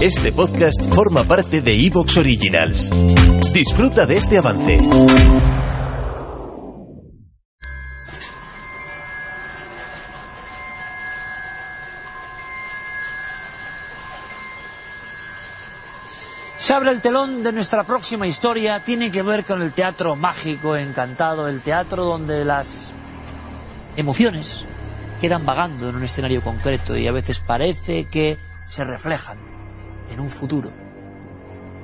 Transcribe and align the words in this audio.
Este 0.00 0.30
podcast 0.30 0.94
forma 0.94 1.24
parte 1.24 1.60
de 1.60 1.74
Evox 1.74 2.18
Originals. 2.18 2.88
Disfruta 3.52 4.06
de 4.06 4.16
este 4.16 4.38
avance. 4.38 4.78
Se 16.58 16.74
abre 16.74 16.90
el 16.90 17.00
telón 17.00 17.42
de 17.42 17.52
nuestra 17.52 17.82
próxima 17.82 18.28
historia. 18.28 18.78
Tiene 18.84 19.10
que 19.10 19.22
ver 19.22 19.44
con 19.44 19.62
el 19.62 19.72
teatro 19.72 20.14
mágico, 20.14 20.76
encantado, 20.76 21.48
el 21.48 21.60
teatro 21.60 22.04
donde 22.04 22.44
las 22.44 22.92
emociones 23.96 24.67
quedan 25.20 25.44
vagando 25.44 25.88
en 25.88 25.96
un 25.96 26.04
escenario 26.04 26.42
concreto 26.42 26.96
y 26.96 27.06
a 27.06 27.12
veces 27.12 27.40
parece 27.40 28.06
que 28.06 28.38
se 28.68 28.84
reflejan 28.84 29.38
en 30.12 30.20
un 30.20 30.28
futuro 30.28 30.70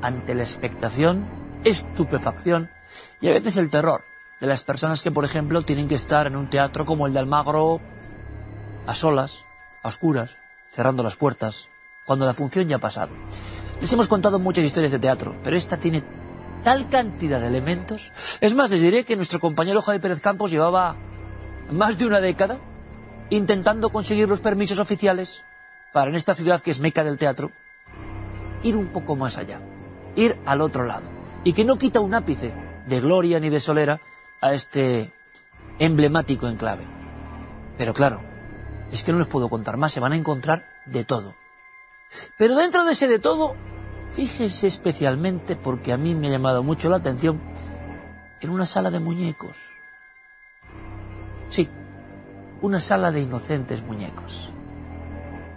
ante 0.02 0.34
la 0.34 0.42
expectación, 0.42 1.27
estupefacción 1.64 2.70
y 3.20 3.28
a 3.28 3.33
veces 3.33 3.56
el 3.56 3.70
terror 3.70 4.03
de 4.41 4.47
las 4.47 4.62
personas 4.62 5.03
que, 5.03 5.11
por 5.11 5.25
ejemplo, 5.25 5.62
tienen 5.62 5.89
que 5.89 5.94
estar 5.94 6.27
en 6.27 6.36
un 6.36 6.48
teatro 6.48 6.84
como 6.84 7.06
el 7.06 7.12
de 7.12 7.20
Almagro 7.20 7.81
a 8.86 8.94
solas, 8.94 9.44
a 9.83 9.89
oscuras, 9.89 10.37
cerrando 10.72 11.03
las 11.03 11.16
puertas, 11.16 11.69
cuando 12.06 12.27
la 12.27 12.34
función 12.34 12.69
ya 12.69 12.77
ha 12.77 12.81
pasado. 12.81 13.12
Les 13.81 13.92
hemos 13.92 14.09
contado 14.09 14.39
muchas 14.39 14.64
historias 14.64 14.92
de 14.92 14.98
teatro, 14.98 15.34
pero 15.42 15.56
esta 15.56 15.78
tiene 15.78 16.03
tal 16.62 16.89
cantidad 16.89 17.41
de 17.41 17.47
elementos. 17.47 18.12
Es 18.41 18.55
más, 18.55 18.70
les 18.70 18.83
diré 18.83 19.05
que 19.05 19.16
nuestro 19.16 19.41
compañero 19.41 19.83
Javi 19.83 19.98
Pérez 19.98 20.20
Campos 20.20 20.50
llevaba 20.50 20.97
más 21.70 21.97
de 21.98 22.06
una 22.06 22.20
década 22.20 22.59
intentando 23.30 23.91
conseguir 23.91 24.28
los 24.28 24.41
permisos 24.41 24.78
oficiales 24.78 25.42
para 25.92 26.11
en 26.11 26.17
esta 26.17 26.34
ciudad 26.34 26.61
que 26.61 26.70
es 26.70 26.80
meca 26.80 27.05
del 27.05 27.19
teatro, 27.19 27.50
ir 28.62 28.77
un 28.77 28.92
poco 28.92 29.16
más 29.16 29.39
allá, 29.39 29.61
ir 30.16 30.36
al 30.44 30.61
otro 30.61 30.84
lado, 30.84 31.06
y 31.44 31.53
que 31.53 31.64
no 31.64 31.78
quita 31.78 32.00
un 32.00 32.14
ápice 32.14 32.53
de 32.86 33.00
gloria 33.00 33.41
ni 33.41 33.48
de 33.50 33.61
solera 33.61 34.00
a 34.41 34.55
este 34.55 35.11
emblemático 35.78 36.48
enclave. 36.48 36.84
Pero 37.78 37.94
claro, 37.94 38.20
es 38.92 39.03
que 39.03 39.12
no 39.12 39.19
les 39.19 39.27
puedo 39.27 39.48
contar 39.48 39.77
más, 39.77 39.92
se 39.92 40.00
van 40.00 40.12
a 40.12 40.16
encontrar 40.16 40.64
de 40.86 41.05
todo. 41.05 41.34
Pero 42.38 42.56
dentro 42.56 42.84
de 42.84 42.92
ese 42.92 43.09
de 43.09 43.19
todo, 43.19 43.55
fíjese 44.14 44.66
especialmente, 44.66 45.56
porque 45.56 45.92
a 45.92 45.97
mí 45.97 46.14
me 46.14 46.28
ha 46.28 46.33
llamado 46.33 46.62
mucho 46.62 46.88
la 46.88 46.97
atención, 46.97 47.41
en 48.41 48.50
una 48.50 48.66
sala 48.66 48.91
de 48.91 49.00
muñecos. 49.00 49.56
Sí, 51.50 51.69
una 52.65 52.81
sala 52.81 53.12
de 53.12 53.20
inocentes 53.20 53.83
muñecos. 53.83 54.48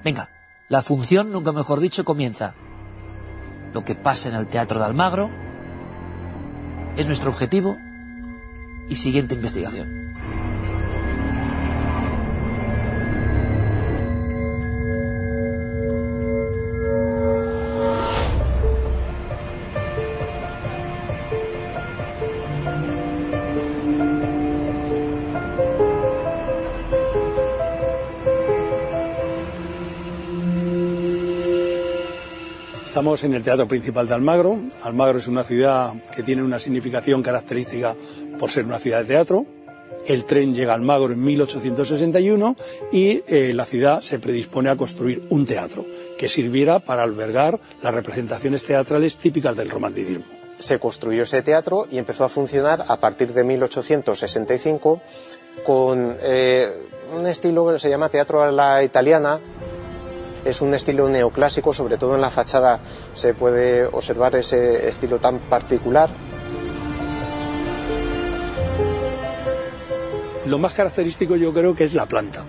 Venga, 0.03 0.27
la 0.67 0.81
función, 0.81 1.31
nunca 1.31 1.53
mejor 1.53 1.79
dicho, 1.79 2.03
comienza. 2.03 2.53
Lo 3.73 3.85
que 3.85 3.95
pasa 3.95 4.27
en 4.27 4.35
el 4.35 4.47
Teatro 4.47 4.79
de 4.79 4.85
Almagro 4.85 5.29
es 6.97 7.07
nuestro 7.07 7.29
objetivo 7.29 7.77
y 8.89 8.95
siguiente 8.95 9.35
investigación. 9.35 10.06
Estamos 32.97 33.23
en 33.25 33.35
el 33.35 33.43
Teatro 33.43 33.67
Principal 33.67 34.07
de 34.07 34.15
Almagro. 34.15 34.57
Almagro 34.81 35.19
es 35.19 35.27
una 35.27 35.43
ciudad 35.43 35.93
que 36.15 36.23
tiene 36.23 36.41
una 36.41 36.59
significación 36.59 37.21
característica 37.21 37.95
por 38.39 38.49
ser 38.49 38.65
una 38.65 38.79
ciudad 38.79 39.01
de 39.01 39.05
teatro. 39.05 39.45
El 40.07 40.25
tren 40.25 40.51
llega 40.51 40.71
a 40.71 40.75
Almagro 40.75 41.13
en 41.13 41.23
1861 41.23 42.55
y 42.91 43.21
eh, 43.27 43.51
la 43.53 43.65
ciudad 43.65 44.01
se 44.01 44.17
predispone 44.17 44.71
a 44.71 44.75
construir 44.75 45.27
un 45.29 45.45
teatro 45.45 45.85
que 46.17 46.27
sirviera 46.27 46.79
para 46.79 47.03
albergar 47.03 47.59
las 47.83 47.93
representaciones 47.93 48.65
teatrales 48.65 49.17
típicas 49.17 49.55
del 49.55 49.69
romanticismo. 49.69 50.25
Se 50.57 50.79
construyó 50.79 51.21
ese 51.21 51.43
teatro 51.43 51.85
y 51.91 51.99
empezó 51.99 52.23
a 52.23 52.29
funcionar 52.29 52.83
a 52.87 52.99
partir 52.99 53.31
de 53.31 53.43
1865 53.43 55.01
con 55.63 56.17
eh, 56.19 56.67
un 57.15 57.27
estilo 57.27 57.71
que 57.71 57.77
se 57.77 57.91
llama 57.91 58.09
teatro 58.09 58.41
a 58.41 58.51
la 58.51 58.83
italiana, 58.83 59.39
es 60.47 60.61
un 60.61 60.73
estilo 60.73 61.09
neoclásico, 61.09 61.73
sobre 61.73 61.97
todo 61.97 62.15
en 62.15 62.21
la 62.21 62.29
fachada 62.29 62.79
se 63.13 63.33
puede 63.33 63.85
observar 63.85 64.35
ese 64.35 64.87
estilo 64.87 65.19
tan 65.19 65.39
particular. 65.39 66.09
Lo 70.45 70.57
más 70.57 70.73
característico 70.73 71.35
yo 71.35 71.53
creo 71.53 71.75
que 71.75 71.83
es 71.83 71.93
la 71.93 72.05
planta. 72.05 72.45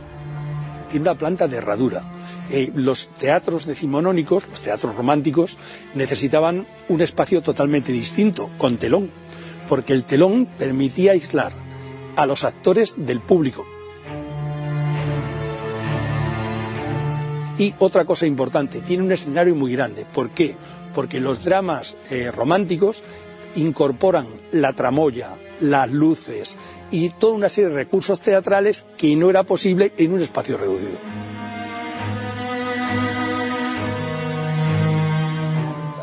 Tiene 0.88 1.02
una 1.02 1.18
planta 1.18 1.48
de 1.48 1.56
herradura. 1.56 2.02
Eh, 2.50 2.70
los 2.74 3.08
teatros 3.10 3.66
decimonónicos, 3.66 4.46
los 4.48 4.62
teatros 4.62 4.94
románticos, 4.94 5.58
necesitaban 5.94 6.66
un 6.88 7.00
espacio 7.02 7.42
totalmente 7.42 7.90
distinto, 7.90 8.48
con 8.56 8.78
telón, 8.78 9.10
porque 9.68 9.92
el 9.92 10.04
telón 10.04 10.46
permitía 10.46 11.12
aislar 11.12 11.52
a 12.14 12.24
los 12.26 12.44
actores 12.44 12.94
del 12.96 13.20
público. 13.20 13.66
Y 17.58 17.74
otra 17.80 18.04
cosa 18.04 18.24
importante, 18.24 18.80
tiene 18.80 19.02
un 19.02 19.10
escenario 19.10 19.54
muy 19.56 19.72
grande. 19.72 20.06
¿Por 20.14 20.30
qué? 20.30 20.54
Porque 20.94 21.18
los 21.18 21.44
dramas 21.44 21.96
eh, 22.08 22.30
románticos 22.30 23.02
incorporan 23.56 24.28
la 24.52 24.72
tramoya, 24.72 25.30
las 25.60 25.90
luces 25.90 26.56
y 26.92 27.10
toda 27.10 27.34
una 27.34 27.48
serie 27.48 27.70
de 27.70 27.76
recursos 27.76 28.20
teatrales 28.20 28.86
que 28.96 29.14
no 29.16 29.28
era 29.28 29.42
posible 29.42 29.92
en 29.96 30.12
un 30.12 30.22
espacio 30.22 30.56
reducido. 30.56 30.98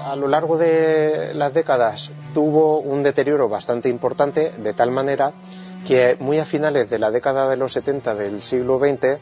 A 0.05 0.15
lo 0.17 0.27
largo 0.27 0.57
de 0.57 1.33
las 1.33 1.53
décadas 1.53 2.11
tuvo 2.33 2.79
un 2.79 3.03
deterioro 3.03 3.47
bastante 3.47 3.89
importante, 3.89 4.51
de 4.57 4.73
tal 4.73 4.91
manera 4.91 5.33
que 5.85 6.17
muy 6.19 6.39
a 6.39 6.45
finales 6.45 6.89
de 6.89 6.99
la 6.99 7.11
década 7.11 7.49
de 7.49 7.57
los 7.57 7.73
70 7.73 8.15
del 8.15 8.41
siglo 8.41 8.79
XX 8.79 9.19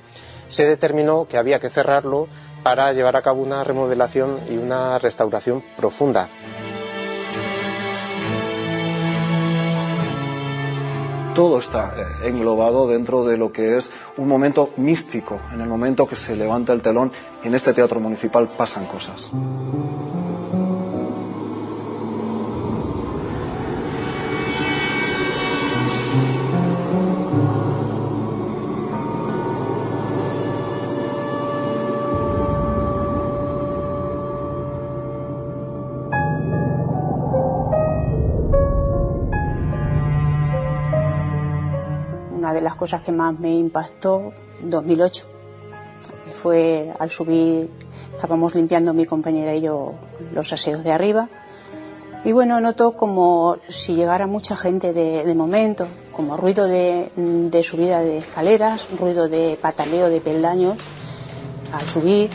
se 0.50 0.66
determinó 0.66 1.28
que 1.28 1.38
había 1.38 1.60
que 1.60 1.70
cerrarlo 1.70 2.28
para 2.64 2.94
llevar 2.94 3.16
a 3.16 3.22
cabo 3.22 3.42
una 3.42 3.64
remodelación 3.64 4.40
y 4.50 4.58
una 4.58 5.00
restauración 5.00 5.64
profunda. 5.78 6.30
todo 11.34 11.58
está 11.58 11.94
eh, 11.98 12.30
englobado 12.30 12.88
dentro 12.88 13.26
de 13.26 13.38
lo 13.38 13.52
que 13.52 13.78
es 13.78 13.92
un 14.18 14.28
momento 14.28 14.70
místico. 14.78 15.40
En 15.52 15.62
el 15.62 15.68
momento 15.68 16.08
que 16.08 16.16
se 16.16 16.36
levanta 16.36 16.74
el 16.74 16.82
telón, 16.82 17.12
en 17.44 17.56
este 17.56 17.74
teatro 17.74 18.00
municipal 18.00 18.48
pasan 18.48 18.86
cosas. 18.86 19.32
Una 42.44 42.54
de 42.54 42.60
las 42.60 42.76
cosas 42.76 43.02
que 43.02 43.14
más 43.14 43.40
me 43.40 43.56
impactó, 43.56 44.34
2008, 44.64 45.28
fue 46.34 46.92
al 47.00 47.10
subir, 47.10 47.70
estábamos 48.14 48.54
limpiando 48.54 48.94
mi 48.94 49.06
compañera 49.06 49.56
y 49.56 49.62
yo 49.62 49.94
los 50.34 50.52
aseos 50.52 50.84
de 50.84 50.92
arriba, 50.92 51.30
y 52.26 52.34
bueno, 52.34 52.60
noto 52.60 52.98
como 52.98 53.60
si 53.70 53.96
llegara 53.96 54.28
mucha 54.28 54.58
gente 54.58 54.92
de, 54.92 55.34
momento, 55.36 55.88
como 56.12 56.36
ruido 56.36 56.68
de, 56.68 57.62
subida 57.64 58.02
de 58.02 58.18
escaleras, 58.18 58.90
ruido 59.00 59.30
de 59.30 59.58
pataleo 59.62 60.10
de 60.10 60.20
peldaños 60.20 60.76
al 61.72 61.88
subir. 61.88 62.30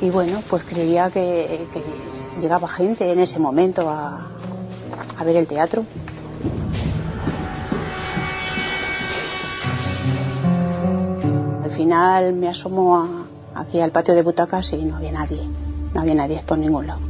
y 0.00 0.10
bueno, 0.10 0.42
pues 0.50 0.64
creía 0.64 1.10
que, 1.10 1.64
llegaba 2.40 2.66
gente 2.66 3.12
en 3.12 3.20
ese 3.20 3.38
momento 3.38 3.88
a 3.88 5.22
ver 5.24 5.36
el 5.36 5.46
teatro. 5.46 5.84
Final 11.76 12.32
me 12.32 12.48
asomo 12.48 13.06
aquí 13.54 13.80
al 13.80 13.92
patio 13.92 14.14
de 14.14 14.22
butacas 14.22 14.72
y 14.72 14.82
no 14.82 14.96
había 14.96 15.12
nadie, 15.12 15.46
no 15.92 16.00
había 16.00 16.14
nadie 16.14 16.42
por 16.46 16.56
ningún 16.56 16.86
lado. 16.86 17.00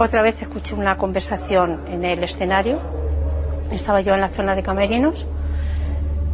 Otra 0.00 0.22
vez 0.22 0.42
escuché 0.42 0.74
una 0.74 0.96
conversación 0.96 1.82
en 1.88 2.04
el 2.04 2.22
escenario. 2.24 2.97
Estaba 3.70 4.00
yo 4.00 4.14
en 4.14 4.20
la 4.20 4.28
zona 4.28 4.54
de 4.54 4.62
camerinos 4.62 5.26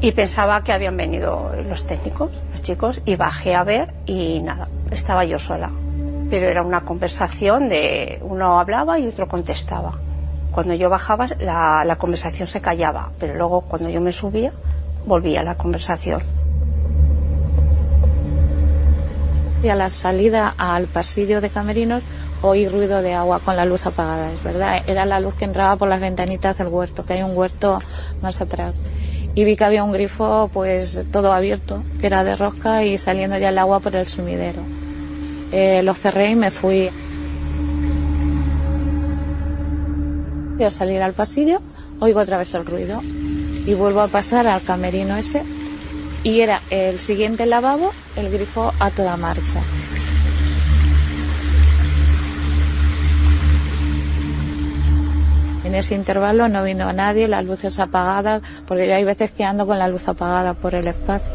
y 0.01 0.13
pensaba 0.13 0.63
que 0.63 0.73
habían 0.73 0.97
venido 0.97 1.51
los 1.69 1.87
técnicos, 1.87 2.31
los 2.53 2.63
chicos, 2.63 3.01
y 3.07 3.17
bajé 3.17 3.55
a 3.55 3.65
ver 3.65 3.95
y 4.07 4.41
nada, 4.41 4.69
estaba 4.91 5.25
yo 5.25 5.39
sola. 5.39 5.71
Pero 6.31 6.47
era 6.47 6.63
una 6.63 6.83
conversación 6.83 7.69
de 7.69 8.19
uno 8.23 8.59
hablaba 8.59 8.99
y 8.99 9.07
otro 9.07 9.29
contestaba. 9.29 9.95
Cuando 10.53 10.75
yo 10.75 10.89
bajaba 10.89 11.27
la, 11.39 11.97
conversación 11.99 12.47
se 12.47 12.61
callaba, 12.61 13.11
pero 13.19 13.35
luego 13.35 13.63
cuando 13.63 13.89
yo 13.89 14.01
me 14.01 14.13
subía 14.13 14.53
volvía 15.07 15.43
la 15.43 15.57
conversación. 15.57 16.23
Y 19.63 19.69
a 19.69 19.75
la 19.75 19.89
salida 19.89 20.55
al 20.59 20.87
pasillo 20.87 21.41
de 21.41 21.49
camerinos 21.49 22.03
oí 22.45 22.69
ruido 22.69 23.01
de 23.01 23.15
agua 23.15 23.41
con 23.41 23.57
la 23.57 23.65
luz 23.65 23.87
apagada, 23.87 24.31
es 24.31 24.43
verdad. 24.43 24.83
Era 24.87 25.07
la 25.07 25.19
luz 25.19 25.35
que 25.35 25.47
entraba 25.47 25.77
por 25.77 25.89
las 25.89 26.01
ventanitas 26.01 26.59
del 26.59 26.69
huerto, 26.69 27.05
que 27.05 27.15
hay 27.15 27.23
un 27.23 27.35
huerto 27.37 27.79
más 28.21 28.41
atrás. 28.41 28.75
Y 29.35 29.45
vi 29.45 29.57
que 29.57 29.65
había 29.65 29.83
un 29.83 29.93
grifo, 29.93 30.51
pues 30.53 31.07
todo 31.11 31.33
abierto, 31.33 31.83
que 32.01 32.07
era 32.07 32.23
de 32.23 32.37
rosca 32.37 32.85
y 32.85 32.99
saliendo 32.99 33.39
ya 33.39 33.49
el 33.49 33.59
agua 33.59 33.81
por 33.81 33.97
el 33.97 34.07
sumidero. 34.07 34.61
Eh, 35.53 35.83
lo 35.83 35.95
cerré 35.95 36.31
y 36.31 36.37
me 36.37 36.51
fui. 36.51 36.91
Al 40.61 40.71
salir 40.71 41.03
al 41.03 41.15
pasillo, 41.15 41.61
oigo 41.99 42.21
otra 42.21 42.39
vez 42.39 42.55
el 42.55 42.65
ruido 42.65 43.01
y 43.67 43.75
vuelvo 43.75 44.01
a 44.01 44.09
pasar 44.09 44.47
al 44.47 44.63
camerino 44.63 45.17
ese 45.17 45.43
y 46.23 46.41
era 46.41 46.63
el 46.71 46.99
siguiente 46.99 47.45
lavabo, 47.45 47.93
el 48.17 48.31
grifo 48.31 48.73
a 48.79 48.91
toda 48.91 49.17
marcha. 49.17 49.61
En 55.75 55.81
ese 55.81 55.97
intervalo 55.97 56.47
no 56.47 56.63
vino 56.63 56.93
nadie, 56.93 57.27
las 57.27 57.45
luces 57.45 57.81
apagadas, 57.81 58.43
porque 58.65 58.95
hay 58.95 59.03
veces 59.03 59.33
que 59.33 59.43
ando 59.43 59.67
con 59.67 59.77
la 59.77 59.89
luz 59.89 60.07
apagada 60.07 60.55
por 60.55 60.77
el 60.77 60.87
espacio. 60.87 61.33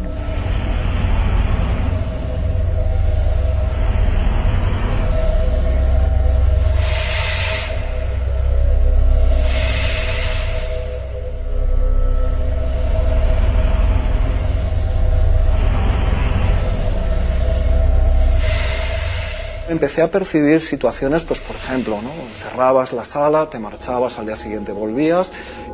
Empecé 19.79 20.01
a 20.01 20.11
percibir 20.11 20.59
situaciones, 20.59 21.23
pues 21.23 21.39
por 21.39 21.55
ejemplo, 21.55 22.01
¿no? 22.01 22.09
cerrabas 22.43 22.91
la 22.91 23.05
sala, 23.05 23.49
te 23.49 23.59
marchabas, 23.59 24.19
al 24.19 24.25
día 24.25 24.35
siguiente 24.35 24.73
volvías, 24.73 25.31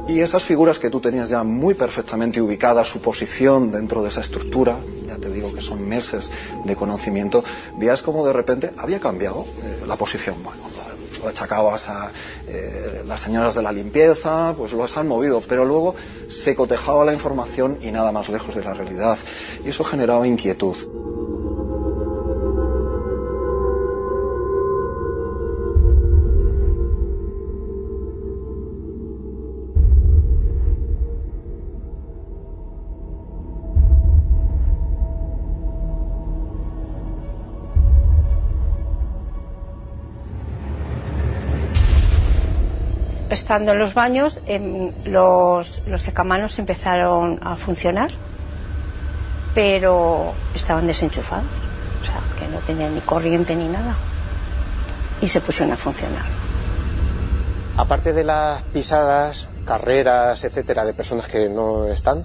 y 0.07 0.19
esas 0.19 0.43
figuras 0.43 0.77
que 0.77 0.91
tú 0.91 0.99
tenías 0.99 1.29
ya 1.29 1.41
muy 1.41 1.73
perfectamente 1.73 2.39
ubicadas, 2.39 2.87
su 2.87 3.01
posición 3.01 3.71
dentro 3.71 4.03
de 4.03 4.09
esa 4.09 4.21
estructura, 4.21 4.75
ya 5.07 5.15
te 5.15 5.27
digo 5.31 5.51
que 5.51 5.59
son 5.59 5.89
meses 5.89 6.29
de 6.65 6.75
conocimiento, 6.75 7.43
veías 7.79 8.03
como 8.03 8.23
de 8.27 8.33
repente 8.33 8.73
había 8.77 8.99
cambiado 8.99 9.43
eh, 9.63 9.85
la 9.87 9.95
posición. 9.95 10.35
Bueno, 10.43 10.61
lo 11.23 11.29
achacabas 11.29 11.89
a 11.89 12.11
eh, 12.47 13.01
las 13.07 13.21
señoras 13.21 13.55
de 13.55 13.63
la 13.63 13.71
limpieza, 13.71 14.53
pues 14.55 14.71
lo 14.73 14.85
han 14.85 15.07
movido, 15.07 15.41
pero 15.41 15.65
luego 15.65 15.95
se 16.29 16.53
cotejaba 16.53 17.03
la 17.05 17.13
información 17.13 17.79
y 17.81 17.89
nada 17.89 18.11
más 18.11 18.29
lejos 18.29 18.53
de 18.53 18.63
la 18.63 18.75
realidad. 18.75 19.17
Y 19.65 19.69
eso 19.69 19.83
generaba 19.83 20.27
inquietud. 20.27 20.75
Estando 43.35 43.73
en 43.73 43.79
los 43.79 43.93
baños, 43.93 44.39
em, 44.47 44.91
los, 45.05 45.83
los 45.85 46.01
secamanos 46.01 46.57
empezaron 46.57 47.39
a 47.43 47.55
funcionar, 47.55 48.11
pero 49.53 50.33
estaban 50.55 50.87
desenchufados, 50.87 51.45
o 52.01 52.05
sea, 52.05 52.19
que 52.39 52.47
no 52.47 52.59
tenían 52.59 52.95
ni 52.95 53.01
corriente 53.01 53.55
ni 53.55 53.67
nada, 53.67 53.95
y 55.21 55.27
se 55.27 55.41
pusieron 55.41 55.73
a 55.73 55.77
funcionar. 55.77 56.23
Aparte 57.77 58.13
de 58.13 58.23
las 58.23 58.63
pisadas, 58.63 59.47
carreras, 59.65 60.43
etcétera, 60.43 60.85
de 60.85 60.93
personas 60.93 61.27
que 61.27 61.49
no 61.49 61.87
están, 61.87 62.23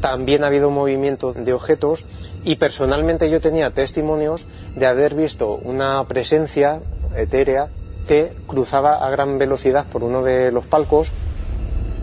también 0.00 0.44
ha 0.44 0.48
habido 0.48 0.68
movimiento 0.68 1.32
de 1.32 1.54
objetos 1.54 2.04
y 2.44 2.56
personalmente 2.56 3.30
yo 3.30 3.40
tenía 3.40 3.70
testimonios 3.70 4.44
de 4.76 4.86
haber 4.86 5.14
visto 5.14 5.54
una 5.54 6.04
presencia 6.06 6.80
etérea 7.16 7.70
que 8.06 8.32
cruzaba 8.46 9.04
a 9.04 9.10
gran 9.10 9.38
velocidad 9.38 9.86
por 9.86 10.02
uno 10.02 10.22
de 10.22 10.52
los 10.52 10.66
palcos. 10.66 11.10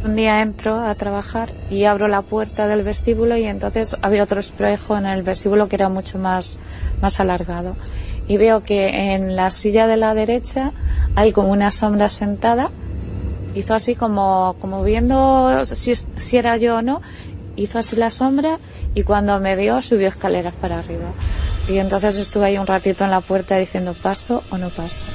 Un 0.03 0.15
día 0.15 0.41
entro 0.41 0.79
a 0.79 0.95
trabajar 0.95 1.49
y 1.69 1.85
abro 1.85 2.07
la 2.07 2.23
puerta 2.23 2.67
del 2.67 2.81
vestíbulo 2.81 3.37
y 3.37 3.45
entonces 3.45 3.95
había 4.01 4.23
otro 4.23 4.39
espejo 4.39 4.97
en 4.97 5.05
el 5.05 5.21
vestíbulo 5.21 5.67
que 5.67 5.75
era 5.75 5.89
mucho 5.89 6.17
más, 6.17 6.57
más 7.01 7.19
alargado. 7.19 7.75
Y 8.27 8.37
veo 8.37 8.61
que 8.61 9.13
en 9.13 9.35
la 9.35 9.51
silla 9.51 9.85
de 9.85 9.97
la 9.97 10.13
derecha 10.15 10.71
hay 11.15 11.31
como 11.31 11.51
una 11.51 11.71
sombra 11.71 12.09
sentada. 12.09 12.71
Hizo 13.53 13.75
así 13.75 13.93
como, 13.93 14.55
como 14.59 14.81
viendo 14.83 15.65
si, 15.65 15.93
si 15.95 16.37
era 16.37 16.57
yo 16.57 16.77
o 16.77 16.81
no. 16.81 17.01
Hizo 17.55 17.77
así 17.77 17.95
la 17.95 18.09
sombra 18.09 18.57
y 18.95 19.03
cuando 19.03 19.39
me 19.39 19.55
vio 19.55 19.81
subió 19.81 20.07
escaleras 20.07 20.55
para 20.55 20.79
arriba. 20.79 21.11
Y 21.67 21.77
entonces 21.77 22.17
estuve 22.17 22.45
ahí 22.45 22.57
un 22.57 22.65
ratito 22.65 23.03
en 23.03 23.11
la 23.11 23.21
puerta 23.21 23.57
diciendo 23.57 23.93
paso 23.93 24.43
o 24.49 24.57
no 24.57 24.69
paso. 24.69 25.05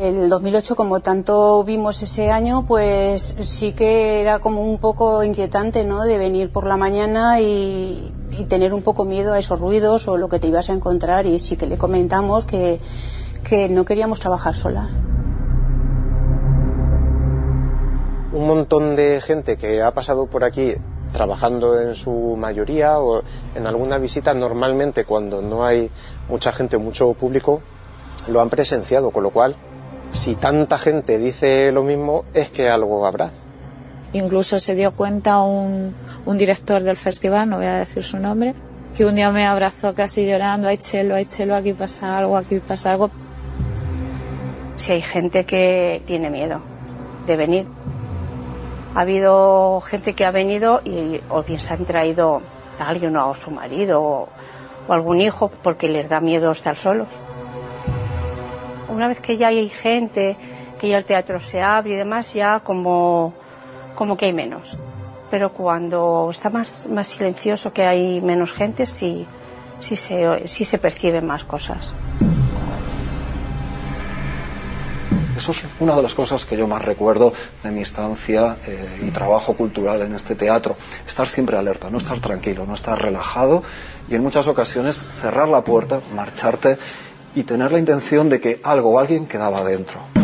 El 0.00 0.30
2008, 0.30 0.76
como 0.76 1.00
tanto 1.00 1.62
vimos 1.62 2.02
ese 2.02 2.30
año, 2.30 2.64
pues 2.66 3.36
sí 3.42 3.72
que 3.74 4.22
era 4.22 4.38
como 4.38 4.62
un 4.62 4.78
poco 4.78 5.22
inquietante, 5.22 5.84
¿no? 5.84 6.04
De 6.04 6.16
venir 6.16 6.50
por 6.50 6.64
la 6.64 6.78
mañana 6.78 7.38
y, 7.42 8.10
tener 8.48 8.72
un 8.72 8.80
poco 8.80 9.04
miedo 9.04 9.34
a 9.34 9.38
esos 9.38 9.60
ruidos 9.60 10.08
o 10.08 10.16
lo 10.16 10.30
que 10.30 10.38
te 10.38 10.46
ibas 10.46 10.70
a 10.70 10.72
encontrar 10.72 11.26
y 11.26 11.38
sí 11.38 11.58
que 11.58 11.66
le 11.66 11.76
comentamos 11.76 12.46
que, 12.46 12.80
que 13.44 13.68
no 13.68 13.84
queríamos 13.84 14.20
trabajar 14.20 14.54
sola. 14.54 14.88
Un 18.32 18.46
montón 18.46 18.96
de 18.96 19.20
gente 19.20 19.58
que 19.58 19.82
ha 19.82 19.92
pasado 19.92 20.24
por 20.28 20.44
aquí 20.44 20.72
trabajando 21.12 21.78
en 21.78 21.94
su 21.94 22.36
mayoría 22.38 22.98
o 23.00 23.22
en 23.54 23.66
alguna 23.66 23.98
visita, 23.98 24.32
normalmente 24.32 25.04
cuando 25.04 25.42
no 25.42 25.62
hay 25.62 25.90
mucha 26.30 26.52
gente 26.52 26.78
mucho 26.78 27.12
público, 27.12 27.60
lo 28.26 28.40
han 28.40 28.48
presenciado, 28.48 29.10
con 29.10 29.24
lo 29.24 29.30
cual 29.30 29.56
si 30.12 30.34
tanta 30.34 30.78
gente 30.78 31.18
dice 31.18 31.70
lo 31.72 31.82
mismo, 31.82 32.24
es 32.34 32.50
que 32.50 32.68
algo 32.68 33.06
habrá. 33.06 33.30
Incluso 34.12 34.58
se 34.58 34.74
dio 34.74 34.92
cuenta 34.92 35.40
un, 35.42 35.94
un 36.26 36.38
director 36.38 36.82
del 36.82 36.96
festival, 36.96 37.48
no 37.48 37.56
voy 37.56 37.66
a 37.66 37.76
decir 37.76 38.02
su 38.02 38.18
nombre, 38.18 38.54
que 38.96 39.04
un 39.04 39.14
día 39.14 39.30
me 39.30 39.46
abrazó 39.46 39.94
casi 39.94 40.26
llorando, 40.26 40.68
ay 40.68 40.78
chelo, 40.78 41.14
ay 41.14 41.26
chelo, 41.26 41.54
aquí 41.54 41.72
pasa 41.72 42.18
algo, 42.18 42.36
aquí 42.36 42.58
pasa 42.58 42.92
algo. 42.92 43.10
Si 44.76 44.92
hay 44.92 45.02
gente 45.02 45.44
que 45.44 46.02
tiene 46.06 46.30
miedo 46.30 46.60
de 47.26 47.36
venir. 47.36 47.66
Ha 48.94 49.02
habido 49.02 49.80
gente 49.82 50.14
que 50.14 50.24
ha 50.24 50.32
venido 50.32 50.80
y 50.84 51.20
o 51.28 51.44
bien 51.44 51.60
se 51.60 51.74
han 51.74 51.84
traído 51.84 52.42
a 52.80 52.88
alguien 52.88 53.16
o 53.16 53.30
a 53.30 53.34
su 53.36 53.52
marido 53.52 54.02
o, 54.02 54.28
o 54.88 54.92
algún 54.92 55.20
hijo 55.20 55.52
porque 55.62 55.88
les 55.88 56.08
da 56.08 56.20
miedo 56.20 56.50
estar 56.50 56.76
solos 56.76 57.06
una 59.00 59.08
vez 59.08 59.20
que 59.20 59.38
ya 59.38 59.48
hay 59.48 59.66
gente, 59.70 60.36
que 60.78 60.90
ya 60.90 60.98
el 60.98 61.06
teatro 61.06 61.40
se 61.40 61.62
abre 61.62 61.94
y 61.94 61.96
demás, 61.96 62.34
ya 62.34 62.60
como, 62.60 63.32
como 63.94 64.14
que 64.14 64.26
hay 64.26 64.34
menos. 64.34 64.76
Pero 65.30 65.54
cuando 65.54 66.28
está 66.30 66.50
más, 66.50 66.86
más 66.92 67.08
silencioso, 67.08 67.72
que 67.72 67.86
hay 67.86 68.20
menos 68.20 68.52
gente, 68.52 68.84
sí, 68.84 69.26
sí, 69.80 69.96
se, 69.96 70.46
sí 70.46 70.64
se 70.64 70.76
perciben 70.76 71.26
más 71.26 71.44
cosas. 71.44 71.94
Eso 75.34 75.52
es 75.52 75.64
una 75.78 75.96
de 75.96 76.02
las 76.02 76.12
cosas 76.12 76.44
que 76.44 76.54
yo 76.54 76.68
más 76.68 76.84
recuerdo 76.84 77.32
de 77.62 77.70
mi 77.70 77.80
estancia 77.80 78.58
eh, 78.66 79.04
y 79.06 79.10
trabajo 79.12 79.54
cultural 79.54 80.02
en 80.02 80.14
este 80.14 80.34
teatro. 80.34 80.76
Estar 81.06 81.26
siempre 81.26 81.56
alerta, 81.56 81.88
no 81.88 81.96
estar 81.96 82.20
tranquilo, 82.20 82.66
no 82.66 82.74
estar 82.74 83.00
relajado 83.00 83.62
y 84.10 84.14
en 84.14 84.22
muchas 84.22 84.46
ocasiones 84.46 85.02
cerrar 85.22 85.48
la 85.48 85.64
puerta, 85.64 86.00
marcharte 86.14 86.76
y 87.34 87.44
tener 87.44 87.72
la 87.72 87.78
intención 87.78 88.28
de 88.28 88.40
que 88.40 88.60
algo 88.62 88.90
o 88.90 88.98
alguien 88.98 89.26
quedaba 89.26 89.64
dentro. 89.64 90.19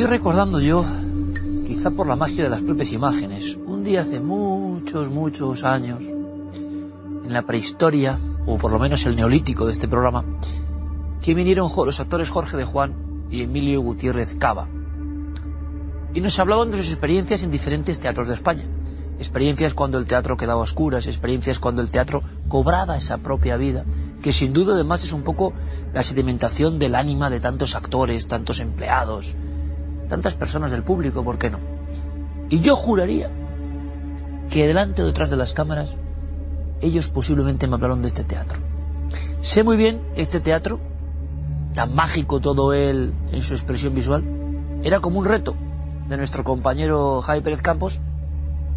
Estoy 0.00 0.16
recordando 0.16 0.60
yo, 0.60 0.82
quizá 1.66 1.90
por 1.90 2.06
la 2.06 2.16
magia 2.16 2.44
de 2.44 2.48
las 2.48 2.62
propias 2.62 2.90
imágenes, 2.90 3.58
un 3.66 3.84
día 3.84 4.00
hace 4.00 4.18
muchos, 4.18 5.10
muchos 5.10 5.62
años, 5.62 6.02
en 6.04 7.30
la 7.30 7.42
prehistoria, 7.42 8.18
o 8.46 8.56
por 8.56 8.72
lo 8.72 8.78
menos 8.78 9.04
el 9.04 9.14
neolítico 9.14 9.66
de 9.66 9.72
este 9.72 9.88
programa, 9.88 10.24
que 11.20 11.34
vinieron 11.34 11.68
los 11.84 12.00
actores 12.00 12.30
Jorge 12.30 12.56
de 12.56 12.64
Juan 12.64 12.94
y 13.30 13.42
Emilio 13.42 13.82
Gutiérrez 13.82 14.36
Cava. 14.38 14.68
Y 16.14 16.22
nos 16.22 16.38
hablaban 16.38 16.70
de 16.70 16.78
sus 16.78 16.88
experiencias 16.88 17.42
en 17.42 17.50
diferentes 17.50 18.00
teatros 18.00 18.28
de 18.28 18.32
España. 18.32 18.64
Experiencias 19.18 19.74
cuando 19.74 19.98
el 19.98 20.06
teatro 20.06 20.38
quedaba 20.38 20.62
a 20.62 20.64
oscuras, 20.64 21.08
experiencias 21.08 21.58
cuando 21.58 21.82
el 21.82 21.90
teatro 21.90 22.22
cobraba 22.48 22.96
esa 22.96 23.18
propia 23.18 23.58
vida, 23.58 23.84
que 24.22 24.32
sin 24.32 24.54
duda 24.54 24.72
además 24.72 25.04
es 25.04 25.12
un 25.12 25.24
poco 25.24 25.52
la 25.92 26.02
sedimentación 26.02 26.78
del 26.78 26.94
ánima 26.94 27.28
de 27.28 27.40
tantos 27.40 27.76
actores, 27.76 28.28
tantos 28.28 28.60
empleados, 28.60 29.34
tantas 30.10 30.34
personas 30.34 30.70
del 30.72 30.82
público, 30.82 31.24
¿por 31.24 31.38
qué 31.38 31.48
no? 31.48 31.58
Y 32.50 32.60
yo 32.60 32.76
juraría 32.76 33.30
que 34.50 34.66
delante 34.66 35.02
o 35.02 35.06
detrás 35.06 35.30
de 35.30 35.36
las 35.36 35.54
cámaras 35.54 35.94
ellos 36.82 37.08
posiblemente 37.08 37.66
me 37.66 37.76
hablaron 37.76 38.02
de 38.02 38.08
este 38.08 38.24
teatro. 38.24 38.58
Sé 39.40 39.62
muy 39.62 39.76
bien 39.76 40.00
este 40.16 40.40
teatro, 40.40 40.80
tan 41.74 41.94
mágico 41.94 42.40
todo 42.40 42.74
él 42.74 43.14
en 43.32 43.42
su 43.42 43.54
expresión 43.54 43.94
visual, 43.94 44.24
era 44.82 45.00
como 45.00 45.20
un 45.20 45.24
reto 45.24 45.54
de 46.08 46.16
nuestro 46.16 46.42
compañero 46.42 47.22
Javi 47.22 47.40
Pérez 47.40 47.62
Campos, 47.62 48.00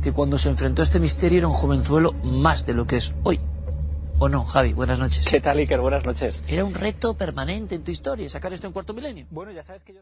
que 0.04 0.12
cuando 0.12 0.38
se 0.38 0.50
enfrentó 0.50 0.82
a 0.82 0.86
este 0.86 1.00
misterio 1.00 1.40
era 1.40 1.48
un 1.48 1.54
jovenzuelo 1.54 2.14
más 2.24 2.66
de 2.66 2.74
lo 2.74 2.86
que 2.86 2.98
es 2.98 3.14
hoy. 3.24 3.40
¿O 4.20 4.30
no, 4.30 4.46
Javi? 4.46 4.74
Buenas 4.74 5.00
noches. 5.00 5.28
¿Qué 5.28 5.42
tal, 5.42 5.58
Iker? 5.58 5.82
Buenas 5.82 6.06
noches. 6.06 6.44
Era 6.48 6.64
un 6.64 6.76
reto 6.76 7.16
permanente 7.16 7.74
en 7.74 7.84
tu 7.84 7.90
historia, 7.90 8.30
sacar 8.30 8.54
esto 8.54 8.68
en 8.68 8.74
cuarto 8.74 8.94
milenio. 8.94 9.26
Bueno, 9.32 9.52
ya 9.52 9.64
sabes 9.64 9.84
que 9.84 9.94
yo... 9.94 10.02